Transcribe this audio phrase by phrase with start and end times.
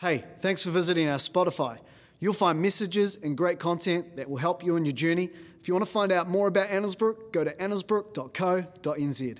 [0.00, 1.78] Hey, thanks for visiting our Spotify.
[2.20, 5.28] You'll find messages and great content that will help you on your journey.
[5.60, 9.38] If you want to find out more about Annesbrook, go to annesbrook.co.nz.